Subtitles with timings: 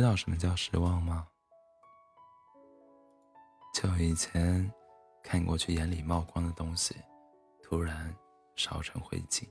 [0.00, 1.28] 知道什么叫失望吗？
[3.74, 4.72] 就以前
[5.22, 6.96] 看过去眼里冒光的东西，
[7.62, 8.16] 突然
[8.56, 9.46] 烧成灰烬。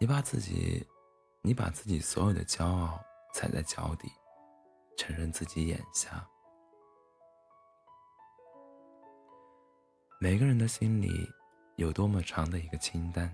[0.00, 0.84] 你把自己，
[1.42, 3.00] 你把自己所有的骄傲
[3.32, 4.10] 踩在脚底，
[4.96, 6.28] 承认自己眼瞎。
[10.18, 11.24] 每个人的心里
[11.76, 13.32] 有多么长的一个清单，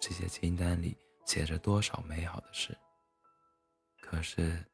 [0.00, 2.76] 这些清单里写着多少美好的事。
[4.02, 4.66] 可是，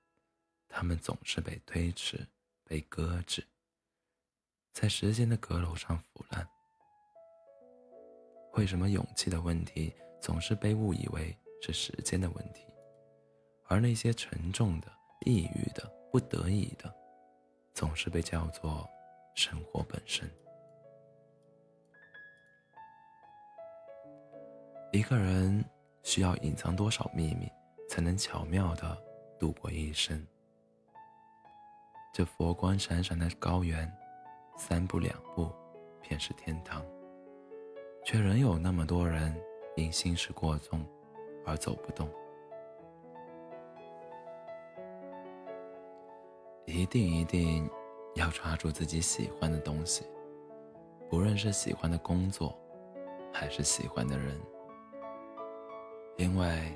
[0.78, 2.20] 他们总是被推迟、
[2.62, 3.42] 被搁置，
[4.74, 6.46] 在时间的阁楼上腐烂。
[8.56, 9.90] 为什么勇气的问题
[10.20, 12.66] 总是被误以为是时间的问题，
[13.64, 14.92] 而那些沉重的、
[15.24, 16.94] 抑郁的、不得已的，
[17.72, 18.86] 总是被叫做
[19.34, 20.30] 生活本身？
[24.92, 25.64] 一个人
[26.02, 27.50] 需要隐藏多少秘密，
[27.88, 28.94] 才能巧妙的
[29.40, 30.22] 度过一生？
[32.16, 33.86] 这佛光闪闪的高原，
[34.56, 35.52] 三步两步
[36.00, 36.82] 便是天堂，
[38.06, 39.38] 却仍有那么多人
[39.76, 40.80] 因心事过重
[41.44, 42.08] 而走不动。
[46.64, 47.68] 一定一定
[48.14, 50.06] 要抓住自己喜欢的东西，
[51.10, 52.58] 不论是喜欢的工作，
[53.30, 54.40] 还是喜欢的人。
[56.16, 56.74] 因为，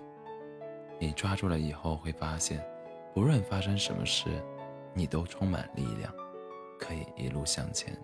[0.98, 2.62] 你抓住了以后会发现，
[3.14, 4.28] 不论发生什么事，
[4.94, 6.14] 你都充满力量，
[6.78, 7.96] 可以一路向前。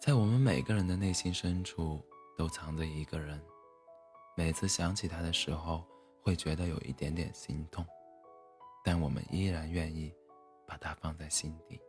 [0.00, 2.00] 在我们每个人的内心深处，
[2.36, 3.40] 都藏着一个人，
[4.36, 5.84] 每次想起他的时候，
[6.22, 7.86] 会觉得有一点点心痛，
[8.82, 10.12] 但我们依然愿意
[10.66, 11.80] 把他放在心底。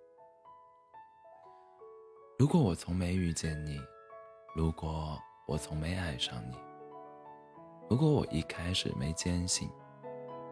[2.38, 3.80] 如果我从没遇见你，
[4.56, 6.56] 如果我从没爱上你，
[7.94, 9.70] 如果我一开始没坚信，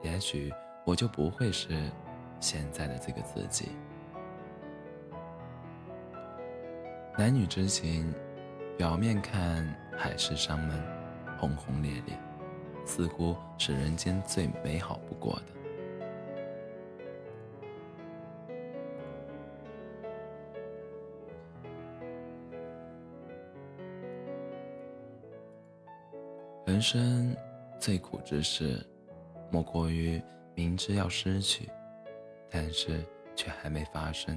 [0.03, 0.53] 也许
[0.85, 1.89] 我就不会是
[2.39, 3.69] 现在的这个自己。
[7.17, 8.13] 男女之情，
[8.77, 9.67] 表面看
[9.97, 10.79] 海誓山盟，
[11.39, 12.15] 轰轰烈烈，
[12.85, 15.60] 似乎是人间最美好不过的。
[26.81, 27.37] 人生
[27.79, 28.83] 最苦之事，
[29.51, 30.19] 莫过于
[30.55, 31.69] 明知要失去，
[32.49, 33.05] 但是
[33.35, 34.35] 却还没发生。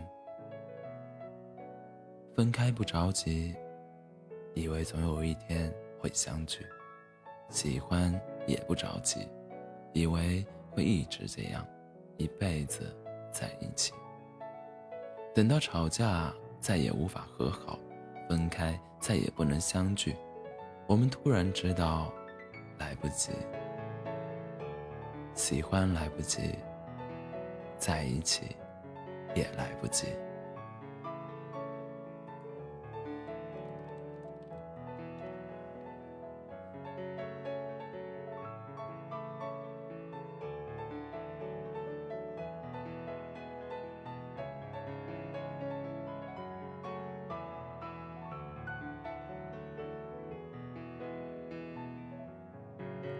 [2.36, 3.54] 分开不着急，
[4.52, 6.58] 以为总有一天会相聚；
[7.48, 8.12] 喜欢
[8.46, 9.26] 也不着急，
[9.94, 11.66] 以为会一直这样，
[12.18, 12.94] 一辈子
[13.32, 13.94] 在一起。
[15.34, 17.78] 等到吵架再也无法和好，
[18.28, 20.14] 分开再也不能相聚。
[20.86, 22.12] 我们突然知道，
[22.78, 23.32] 来不及，
[25.34, 26.58] 喜欢来不及，
[27.78, 28.56] 在一起
[29.34, 30.08] 也来不及。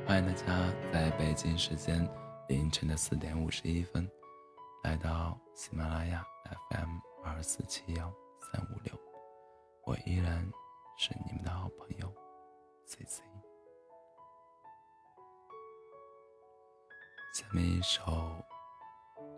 [0.06, 2.06] 欢迎大家在北京时间
[2.46, 4.06] 凌晨的四点五十一分，
[4.82, 6.22] 来到喜马拉雅
[6.70, 8.92] FM 二四七幺三五六，
[9.84, 10.46] 我依然
[10.98, 12.12] 是你们的好朋友
[12.84, 13.22] C C。
[17.32, 18.02] 下面一首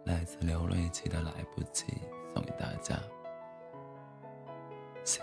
[0.05, 1.85] 来自刘瑞琦的《来不及》
[2.35, 2.97] 送给大家，
[5.05, 5.21] 希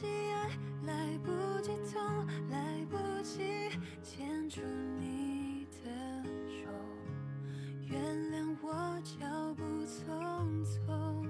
[0.00, 0.48] 及爱，
[0.86, 3.68] 来不及痛，来不及
[4.00, 4.60] 牵住
[5.00, 5.90] 你的
[6.46, 6.70] 手，
[7.88, 8.00] 原
[8.30, 11.26] 谅我脚步匆匆，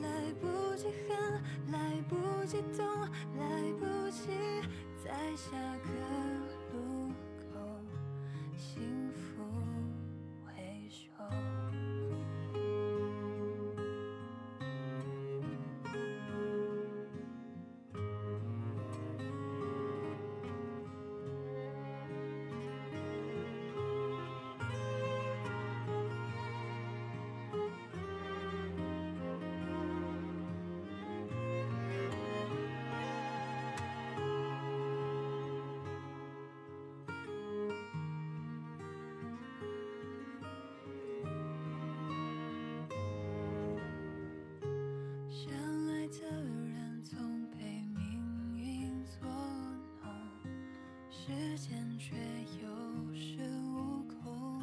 [0.00, 0.46] 来不
[0.76, 1.12] 及恨，
[1.70, 2.16] 来不
[2.46, 2.86] 及懂，
[3.36, 3.44] 来
[3.78, 4.30] 不及
[5.04, 5.50] 在下
[5.84, 5.88] 个
[51.54, 52.16] 时间却
[52.62, 52.68] 有
[53.12, 53.36] 恃
[53.74, 54.58] 无恐。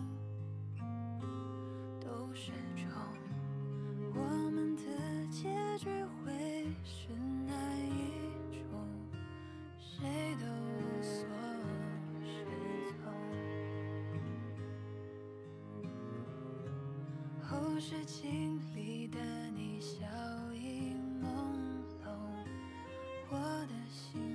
[2.02, 2.90] 都是种，
[4.16, 4.20] 我
[4.50, 4.82] 们的
[5.30, 5.44] 结
[5.78, 5.88] 局
[6.26, 7.14] 会是
[7.46, 8.66] 哪一种？
[9.78, 11.14] 谁都无所
[12.26, 12.34] 适
[12.98, 13.04] 从。
[17.44, 19.20] 后视镜里的
[19.56, 20.00] 你笑
[20.56, 21.24] 意朦
[22.04, 22.08] 胧，
[23.30, 23.38] 我
[23.68, 24.29] 的心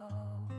[0.00, 0.55] oh.